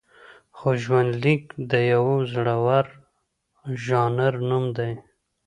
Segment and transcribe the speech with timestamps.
[0.57, 2.85] خو ژوندلیک د یوه زړور
[3.85, 4.91] ژانر نوم دی.